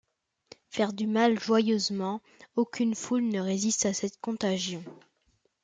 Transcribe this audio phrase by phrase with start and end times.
[0.71, 2.23] Faire du mal joyeusement,
[2.55, 4.83] aucune foule ne résiste à cette contagion.